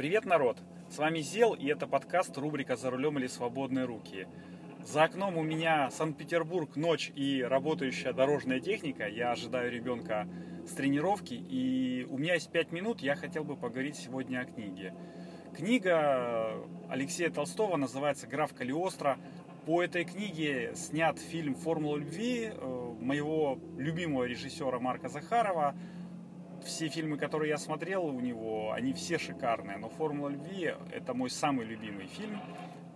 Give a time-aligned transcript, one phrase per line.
[0.00, 0.56] Привет, народ!
[0.88, 4.26] С вами Зел, и это подкаст рубрика «За рулем или свободные руки».
[4.82, 9.06] За окном у меня Санкт-Петербург, ночь и работающая дорожная техника.
[9.06, 10.26] Я ожидаю ребенка
[10.66, 14.94] с тренировки, и у меня есть пять минут, я хотел бы поговорить сегодня о книге.
[15.54, 16.54] Книга
[16.88, 19.18] Алексея Толстого называется «Граф Калиостро».
[19.66, 25.74] По этой книге снят фильм «Формула любви» э, моего любимого режиссера Марка Захарова–
[26.64, 31.30] все фильмы, которые я смотрел у него, они все шикарные, но «Формула любви»— это мой
[31.30, 32.40] самый любимый фильм,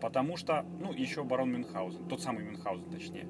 [0.01, 3.27] потому что, ну, еще «Барон Мюнхгаузен», тот самый Мюнхгаузен, точнее,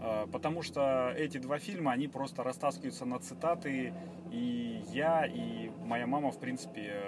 [0.00, 3.92] а, потому что эти два фильма, они просто растаскиваются на цитаты,
[4.30, 7.02] и я, и моя мама, в принципе,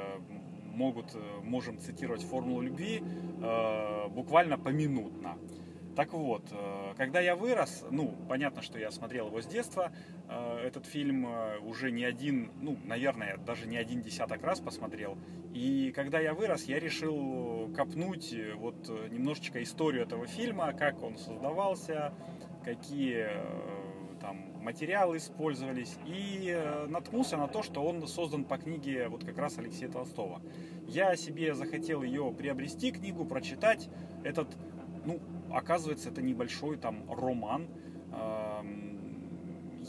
[0.64, 3.02] могут, можем цитировать «Формулу любви»
[4.10, 5.38] буквально поминутно.
[5.96, 9.90] Так вот, э, когда я вырос, ну, понятно, что я смотрел его с детства,
[10.28, 15.16] э, этот фильм э, уже не один, ну, наверное, даже не один десяток раз посмотрел.
[15.54, 22.12] И когда я вырос, я решил копнуть вот немножечко историю этого фильма, как он создавался,
[22.62, 23.30] какие
[24.20, 26.54] там материалы использовались, и
[26.88, 30.42] наткнулся на то, что он создан по книге вот как раз Алексея Толстого.
[30.86, 33.88] Я себе захотел ее приобрести, книгу, прочитать.
[34.24, 34.48] Этот,
[35.06, 37.68] ну, оказывается, это небольшой там роман.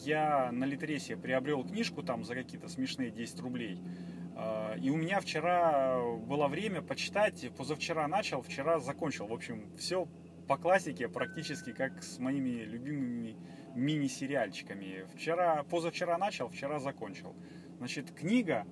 [0.04, 3.82] Я на Литресе приобрел книжку там за какие-то смешные 10 рублей.
[4.36, 9.26] А, и у меня вчера было время почитать, позавчера начал, вчера закончил.
[9.26, 10.08] В общем, все
[10.48, 13.36] по классике, практически как с моими любимыми
[13.76, 15.06] мини-сериальчиками.
[15.16, 17.36] Вчера, позавчера начал, вчера закончил.
[17.80, 18.66] Значит, книга,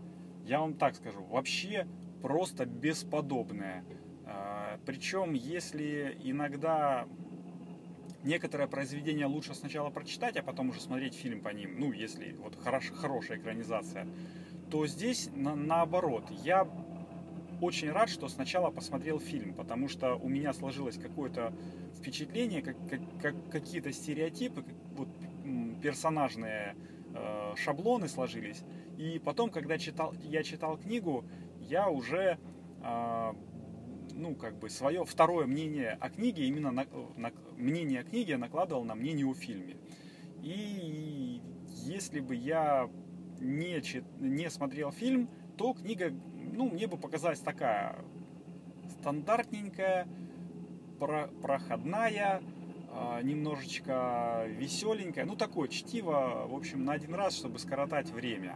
[0.43, 1.87] я вам так скажу, вообще
[2.21, 3.83] просто бесподобная.
[4.85, 7.07] Причем, если иногда
[8.23, 12.55] некоторое произведение лучше сначала прочитать, а потом уже смотреть фильм по ним, ну, если вот
[12.61, 14.07] хорош, хорошая экранизация,
[14.69, 16.25] то здесь на, наоборот.
[16.43, 16.67] Я
[17.61, 21.53] очень рад, что сначала посмотрел фильм, потому что у меня сложилось какое-то
[21.97, 24.65] впечатление, как, как, как какие-то стереотипы,
[24.95, 25.07] вот,
[25.81, 26.75] персонажные
[27.13, 28.63] э, шаблоны сложились.
[28.97, 31.25] И потом, когда читал, я читал книгу,
[31.59, 32.37] я уже
[32.83, 33.33] э,
[34.15, 36.85] ну, как бы свое второе мнение о книге, именно на,
[37.17, 39.77] на, мнение о книге накладывал на мнение о фильме.
[40.41, 41.41] И
[41.83, 42.89] если бы я
[43.39, 43.81] не,
[44.19, 46.13] не смотрел фильм, то книга,
[46.53, 47.97] ну, мне бы показалась такая
[48.99, 50.07] стандартненькая,
[50.99, 52.41] про, проходная,
[52.89, 58.55] э, немножечко веселенькая, ну, такое чтиво, в общем, на один раз, чтобы скоротать время.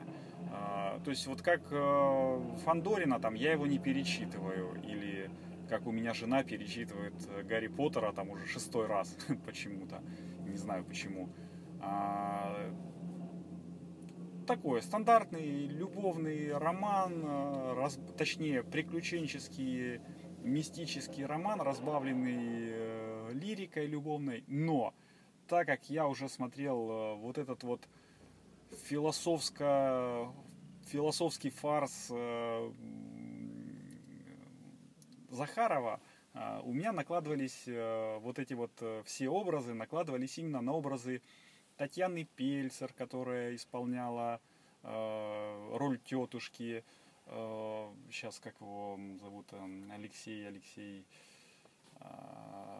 [0.52, 5.30] Э, то есть вот как э, Фандорина, там, я его не перечитываю, или
[5.69, 9.16] как у меня жена перечитывает э, Гарри Поттера там уже шестой раз
[9.46, 10.02] почему-то,
[10.46, 11.30] не знаю почему.
[11.80, 12.74] А,
[14.47, 20.02] такой стандартный любовный роман, э, раз, точнее приключенческий
[20.44, 24.94] мистический роман, разбавленный э, лирикой любовной, но
[25.47, 27.88] так как я уже смотрел э, вот этот вот
[28.88, 30.31] философско
[30.88, 32.72] философский фарс э,
[35.29, 36.00] Захарова
[36.34, 41.22] а, у меня накладывались э, вот эти вот э, все образы, накладывались именно на образы
[41.78, 44.40] Татьяны Пельцер, которая исполняла
[44.84, 46.84] э, роль тетушки,
[48.12, 49.45] сейчас как его зовут,
[49.91, 51.06] Алексей, Алексей,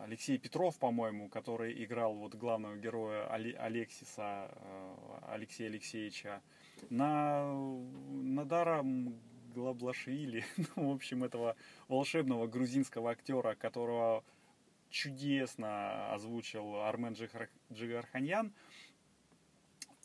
[0.02, 4.50] Алексей Петров, по-моему, который играл вот главного героя Алексиса,
[5.28, 6.42] Алексея Алексеевича,
[6.90, 7.54] на
[8.10, 8.84] Надара
[9.54, 10.46] Глаблашвили,
[10.76, 11.56] ну, в общем, этого
[11.88, 14.24] волшебного грузинского актера, которого
[14.90, 17.16] чудесно озвучил Армен
[17.72, 18.54] Джигарханьян.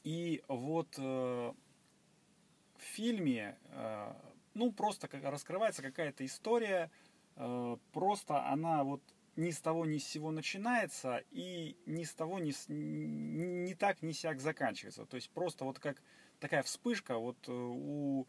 [0.02, 4.12] И вот э, в фильме, э,
[4.52, 6.90] ну, просто раскрывается какая-то история,
[7.36, 9.02] э, просто она вот
[9.36, 14.02] ни с того ни с сего начинается и ни с того ни, с, ни так
[14.02, 15.06] ни сяк заканчивается.
[15.06, 16.00] То есть просто вот как
[16.38, 18.26] такая вспышка вот э, у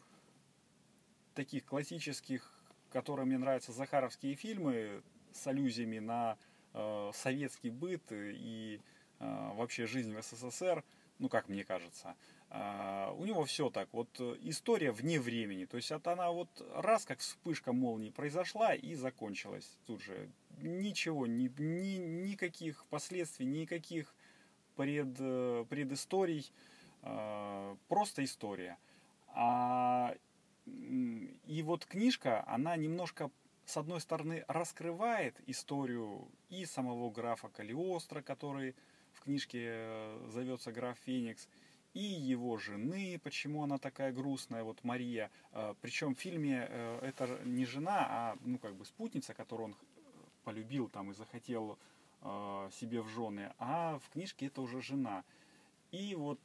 [1.36, 2.50] таких классических,
[2.90, 5.02] которые мне нравятся, захаровские фильмы
[5.32, 6.36] с аллюзиями на
[6.72, 8.80] э, советский быт и
[9.20, 10.82] э, вообще жизнь в СССР,
[11.18, 12.16] ну, как мне кажется.
[12.48, 17.04] Uh, у него все так, вот история вне времени, то есть это она вот раз
[17.04, 20.30] как вспышка молнии произошла и закончилась тут же.
[20.62, 24.14] Ничего, ни, ни, никаких последствий, никаких
[24.76, 25.16] пред,
[25.68, 26.48] предысторий,
[27.02, 28.78] uh, просто история.
[29.34, 30.14] А
[30.66, 33.30] и вот книжка, она немножко,
[33.64, 38.74] с одной стороны, раскрывает историю и самого графа Калиостро, который
[39.12, 41.48] в книжке э, зовется граф Феникс,
[41.94, 45.30] и его жены, почему она такая грустная, вот Мария.
[45.52, 49.76] Э, Причем в фильме э, это не жена, а ну как бы спутница, которую он
[50.44, 51.78] полюбил там и захотел
[52.72, 55.22] себе в жены, а в книжке это уже жена.
[55.92, 56.40] И вот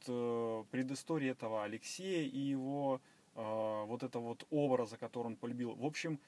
[0.70, 3.00] предыстория этого Алексея и его
[3.34, 5.74] вот этого вот образа, который он полюбил.
[5.74, 6.20] В общем,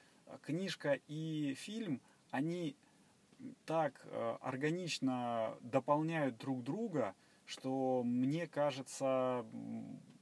[0.43, 2.77] книжка и фильм, они
[3.67, 4.06] так
[4.41, 7.15] органично дополняют друг друга,
[7.45, 9.45] что мне кажется,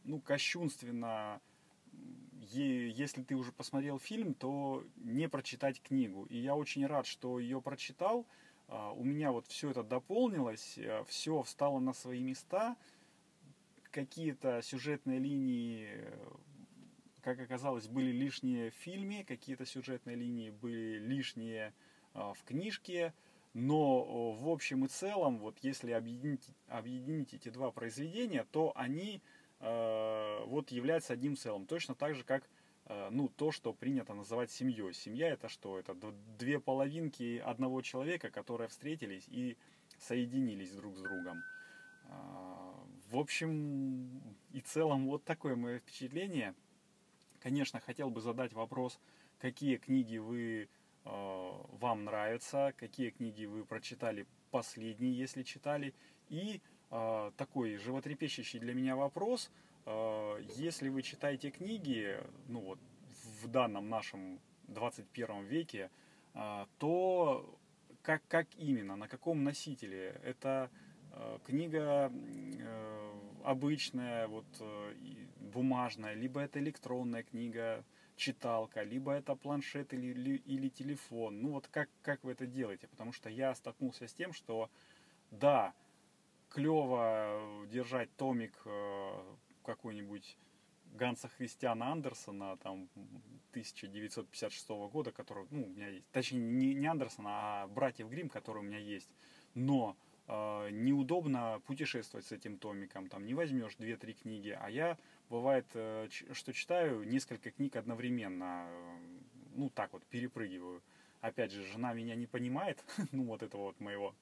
[0.05, 1.41] ну, кощунственно,
[2.51, 6.25] если ты уже посмотрел фильм, то не прочитать книгу.
[6.25, 8.27] И я очень рад, что ее прочитал.
[8.69, 12.77] А, у меня вот все это дополнилось, э, все встало на свои места.
[13.91, 15.89] Какие-то сюжетные линии,
[17.23, 21.73] как оказалось, были лишние в фильме, какие-то сюжетные линии были лишние
[22.15, 23.15] а, в книжке.
[23.55, 29.21] Но в общем и целом, вот если объединить, объединить эти два произведения, то они
[29.61, 31.67] э, вот являются одним целым.
[31.67, 32.49] Точно так же, как
[32.87, 34.95] э, ну, то, что принято называть семьей.
[34.95, 35.79] Семья это что?
[35.79, 35.95] Это
[36.39, 39.59] две половинки одного человека, которые встретились и
[39.99, 41.43] соединились друг с другом.
[42.07, 42.13] Э,
[43.11, 44.09] в общем
[44.53, 46.55] и целом, вот такое мое впечатление.
[47.43, 49.01] Конечно, хотел бы задать вопрос,
[49.39, 50.69] какие книги вы
[51.05, 51.51] Э,
[51.81, 55.95] вам нравится, какие книги вы прочитали последние, если читали.
[56.29, 56.61] И
[56.91, 59.51] э, такой животрепещущий для меня вопрос,
[59.87, 62.17] э, если вы читаете книги,
[62.49, 62.79] ну вот
[63.43, 65.91] в данном нашем 21 веке,
[66.79, 67.59] то
[68.01, 70.19] как, как именно, на каком носителе?
[70.25, 70.71] Это
[71.45, 72.11] книга
[73.45, 74.47] обычная, вот
[75.53, 77.85] бумажная, либо это электронная книга,
[78.17, 81.41] читалка, либо это планшет или, или, телефон.
[81.43, 82.89] Ну вот как, как вы это делаете?
[82.89, 84.71] Потому что я столкнулся с тем, что
[85.31, 85.75] да,
[86.51, 89.35] клево держать томик э,
[89.65, 90.37] какой-нибудь
[90.93, 92.89] Ганса Христиана Андерсона, там,
[93.51, 98.63] 1956 года, который, ну, у меня есть, точнее, не, не Андерсона, а братьев Грим, которые
[98.63, 99.11] у меня есть.
[99.55, 100.12] Но э,
[100.71, 104.97] неудобно путешествовать с этим томиком, там, не возьмешь 2-3 книги, а я
[105.31, 108.97] бывает, э, что читаю несколько книг одновременно, э,
[109.55, 110.83] ну так вот, перепрыгиваю.
[111.21, 112.83] Опять же, жена меня не понимает,
[113.13, 114.15] ну вот этого вот моего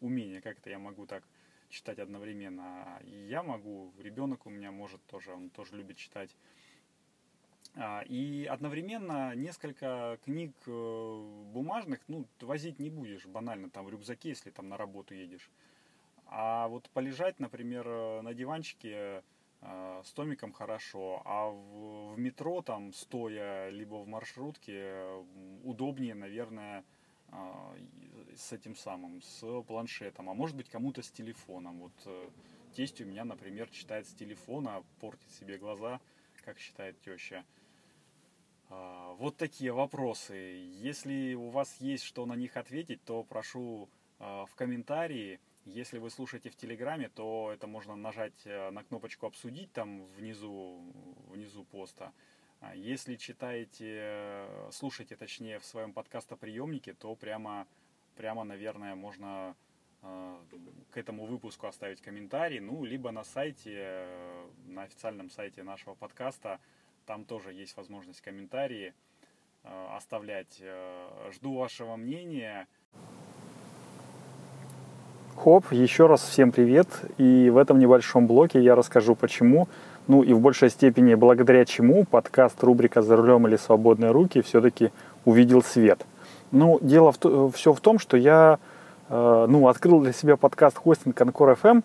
[0.00, 1.22] умения, как это я могу так
[1.68, 3.00] читать одновременно.
[3.04, 6.34] И я могу, ребенок у меня может тоже, он тоже любит читать.
[7.80, 14.30] А, и одновременно несколько книг э, бумажных, ну, возить не будешь банально там в рюкзаке,
[14.30, 15.48] если там на работу едешь.
[16.26, 17.86] А вот полежать, например,
[18.22, 19.22] на диванчике,
[19.60, 25.04] Э, с томиком хорошо, а в, в метро там стоя, либо в маршрутке
[25.64, 26.84] удобнее, наверное,
[27.32, 27.36] э,
[28.36, 31.80] с этим самым, с планшетом, а может быть кому-то с телефоном.
[31.80, 32.28] Вот э,
[32.74, 36.00] тесть у меня, например, читает с телефона, портит себе глаза,
[36.44, 37.44] как считает теща.
[38.68, 40.34] Вот такие вопросы.
[40.34, 43.88] Если у вас есть что на них ответить, то прошу
[44.18, 45.40] в комментарии.
[45.74, 50.80] Если вы слушаете в Телеграме, то это можно нажать э, на кнопочку «Обсудить» там внизу,
[51.28, 52.12] внизу поста.
[52.60, 57.66] А если читаете, э, слушаете точнее в своем подкастоприемнике, то прямо,
[58.16, 59.54] прямо наверное, можно
[60.00, 60.36] э,
[60.90, 64.06] к этому выпуску оставить комментарий, ну, либо на сайте,
[64.66, 66.60] на официальном сайте нашего подкаста,
[67.08, 68.92] там тоже есть возможность комментарии
[69.96, 70.62] оставлять.
[71.32, 72.66] Жду вашего мнения.
[75.34, 76.86] Хоп, еще раз всем привет.
[77.16, 79.68] И в этом небольшом блоке я расскажу почему,
[80.06, 84.90] ну и в большей степени благодаря чему подкаст рубрика «За рулем или свободные руки» все-таки
[85.24, 86.04] увидел свет.
[86.50, 88.58] Ну, дело в, все в том, что я
[89.08, 91.82] э, ну, открыл для себя подкаст хостинг Анкор FM,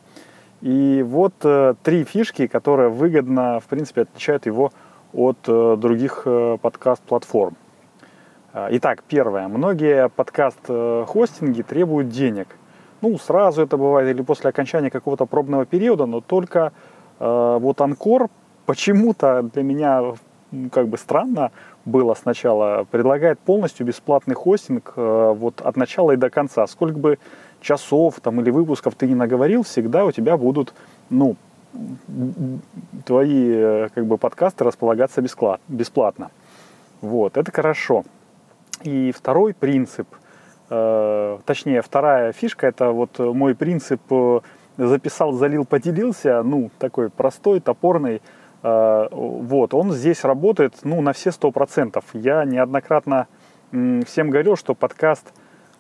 [0.62, 4.72] и вот э, три фишки, которые выгодно, в принципе, отличают его
[5.14, 7.56] от э, других э, подкаст-платформ.
[8.54, 9.48] Э, итак, первое.
[9.48, 12.48] Многие подкаст-хостинги требуют денег–
[13.04, 16.72] ну, сразу это бывает или после окончания какого-то пробного периода, но только
[17.20, 18.30] э, вот Анкор
[18.66, 20.14] почему-то для меня
[20.72, 21.52] как бы странно
[21.84, 26.66] было сначала, предлагает полностью бесплатный хостинг э, вот от начала и до конца.
[26.66, 27.20] Сколько бы
[27.60, 30.74] часов там или выпусков ты не наговорил, всегда у тебя будут,
[31.10, 31.36] ну,
[33.06, 35.22] твои э, как бы подкасты располагаться
[35.68, 36.32] бесплатно.
[37.02, 38.04] Вот, это хорошо.
[38.84, 40.08] И второй принцип–
[40.76, 44.40] Э, точнее, вторая фишка, это вот мой принцип э,
[44.78, 48.22] записал, залил, поделился, ну, такой простой, топорный,
[48.64, 52.06] вот, он здесь работает, ну, на все сто процентов.
[52.14, 53.28] Я неоднократно
[53.72, 55.34] всем говорил, что подкаст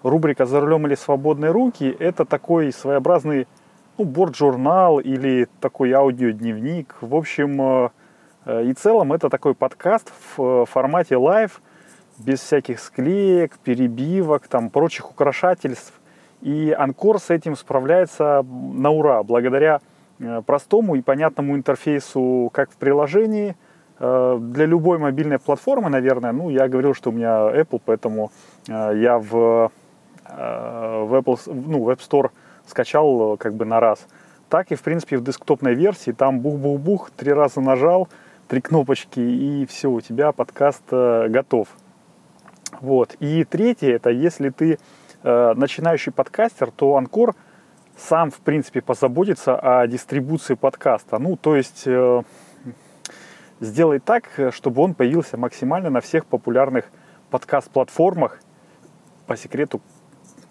[0.03, 3.47] рубрика «За рулем или свободные руки» это такой своеобразный
[3.97, 6.95] ну, борт-журнал или такой аудиодневник.
[7.01, 7.91] В общем,
[8.47, 11.61] и целом это такой подкаст в формате live,
[12.17, 15.93] без всяких склеек, перебивок, там, прочих украшательств.
[16.41, 19.79] И Анкор с этим справляется на ура, благодаря
[20.45, 23.55] простому и понятному интерфейсу как в приложении–
[23.99, 28.31] Э, для любой мобильной платформы, наверное, ну, я говорил, что у меня Apple, поэтому
[28.67, 29.71] э, я в,
[30.25, 32.31] э, в Apple, ну, в App Store
[32.67, 34.07] скачал как бы на раз.
[34.49, 38.07] Так и, в принципе, в десктопной версии, там бух-бух-бух, три раза нажал,
[38.47, 41.67] три кнопочки, и все, у тебя подкаст готов.
[42.81, 43.15] Вот.
[43.19, 44.77] И третье, это если ты
[45.23, 47.35] начинающий подкастер, то Анкор
[47.97, 51.19] сам, в принципе, позаботится о дистрибуции подкаста.
[51.19, 51.87] Ну, то есть
[53.59, 56.85] сделай так, чтобы он появился максимально на всех популярных
[57.29, 58.39] подкаст-платформах.
[59.25, 59.79] По секрету,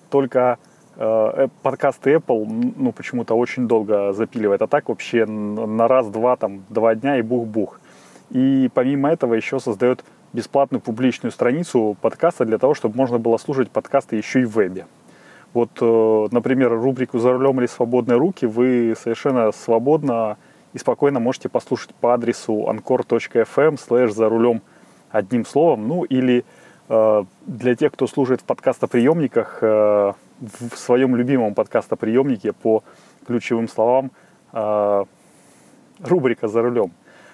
[0.09, 4.62] только э, подкасты Apple, ну, почему-то очень долго запиливает.
[4.62, 7.80] А так вообще на раз-два, там, два дня и бух-бух.
[8.30, 13.70] И помимо этого еще создает бесплатную публичную страницу подкаста для того, чтобы можно было слушать
[13.70, 14.87] подкасты еще и в вебе.
[15.52, 20.38] Вот, э, например, рубрику «За рулем или свободные руки» вы совершенно свободно
[20.72, 24.62] и спокойно можете послушать по адресу anchor.fm slash за рулем
[25.11, 25.87] одним словом.
[25.87, 26.42] Ну или э,
[27.46, 32.82] для тех, кто слушает в подкастоприемниках, э, в своем любимом подкастоприемнике по
[33.26, 34.11] ключевым словам
[34.52, 35.04] э,
[36.00, 36.92] рубрика «За рулем».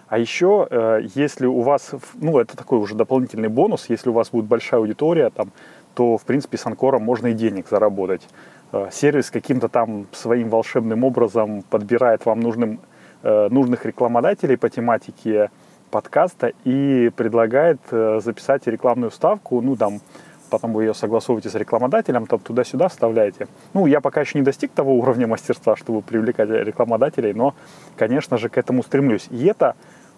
[0.08, 4.30] А еще, э, если у вас, ну, это такой уже дополнительный бонус, если у вас
[4.30, 5.50] будет большая аудитория, там,
[5.94, 8.26] то, в принципе, с Анкором можно и денег заработать.
[8.72, 12.80] Э, сервис каким-то там своим волшебным образом подбирает вам нужным
[13.20, 15.50] Э, нужных рекламодателей по тематике
[15.90, 20.00] подкаста и предлагает э, записать рекламную ставку, ну там
[20.48, 23.46] потом вы ее согласовываете с рекламодателем, там туда-сюда вставляете.
[23.74, 27.54] Ну, я пока еще не достиг того уровня мастерства, чтобы привлекать рекламодателей, но,
[27.96, 29.28] конечно же, к этому стремлюсь.
[29.30, 29.76] И это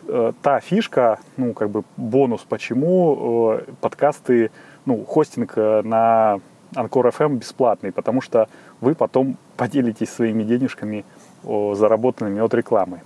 [0.09, 4.51] э, та фишка, ну, как бы бонус, почему э, подкасты,
[4.87, 6.41] ну, хостинг э, на
[6.75, 8.49] Анкор FM бесплатный, потому что
[8.81, 11.05] вы потом поделитесь своими денежками
[11.43, 13.01] заработанными от рекламы.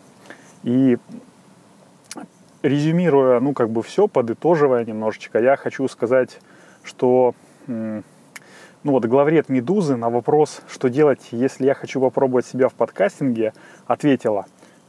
[0.65, 0.99] И
[2.65, 6.41] резюмируя, ну, как бы все, подытоживая немножечко, я хочу сказать,
[6.83, 7.35] что,
[7.67, 8.03] ну,
[8.83, 13.53] вот главред «Медузы» на вопрос, что делать, если я хочу попробовать себя в подкастинге,
[13.87, 14.47] ответила,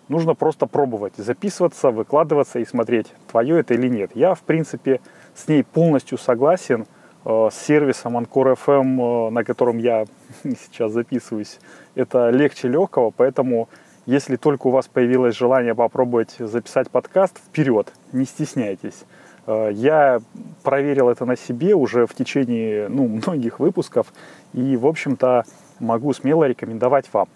[0.08, 4.12] нужно просто пробовать, записываться, выкладываться и смотреть, твое это или нет.
[4.16, 5.02] Я, в принципе,
[5.36, 6.86] с ней полностью согласен,
[7.26, 10.06] э, с сервисом Anchor FM, э, на котором я
[10.44, 11.60] сейчас записываюсь,
[11.94, 13.68] это легче легкого, поэтому
[14.06, 19.06] если только у вас появилось желание попробовать записать подкаст, вперед, не стесняйтесь.
[19.48, 20.22] Э, я
[20.64, 24.14] проверил это на себе уже в течение ну, многих выпусков
[24.54, 25.46] и, в общем-то,
[25.80, 27.28] могу смело рекомендовать вам.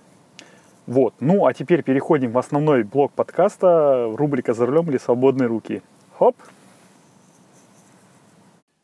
[0.86, 1.16] Вот.
[1.20, 5.82] Ну, а теперь переходим в основной блок подкаста, рубрика «За рулем или свободные руки».
[6.18, 6.38] Хоп!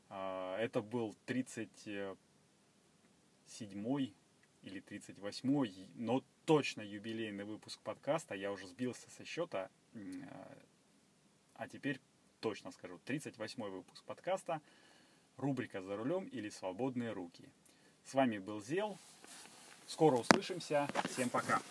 [0.10, 4.13] А, это был 37-й
[4.65, 8.36] или 38-й, но точно юбилейный выпуск подкаста.
[8.36, 9.69] Я уже сбился со счета,
[11.53, 12.00] а теперь
[12.39, 13.00] точно скажу.
[13.05, 14.62] 38-й выпуск подкаста.
[15.38, 17.48] Рубрика «За рулем» или «Свободные руки».
[18.05, 18.98] С вами был Зел.
[19.88, 20.88] Скоро услышимся.
[21.10, 21.62] Всем пока.